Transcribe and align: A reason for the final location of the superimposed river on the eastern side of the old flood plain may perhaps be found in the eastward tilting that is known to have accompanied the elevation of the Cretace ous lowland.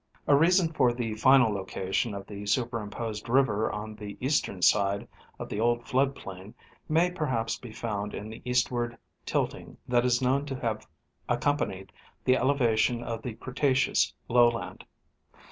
A 0.25 0.35
reason 0.35 0.73
for 0.73 0.91
the 0.93 1.13
final 1.13 1.53
location 1.53 2.15
of 2.15 2.25
the 2.25 2.47
superimposed 2.47 3.29
river 3.29 3.71
on 3.71 3.93
the 3.93 4.17
eastern 4.19 4.63
side 4.63 5.07
of 5.37 5.47
the 5.47 5.59
old 5.59 5.85
flood 5.85 6.15
plain 6.15 6.55
may 6.89 7.11
perhaps 7.11 7.59
be 7.59 7.71
found 7.71 8.15
in 8.15 8.27
the 8.27 8.41
eastward 8.43 8.97
tilting 9.27 9.77
that 9.87 10.03
is 10.03 10.19
known 10.19 10.47
to 10.47 10.55
have 10.59 10.87
accompanied 11.29 11.91
the 12.25 12.35
elevation 12.35 13.03
of 13.03 13.21
the 13.21 13.35
Cretace 13.35 13.87
ous 13.93 14.11
lowland. 14.27 14.83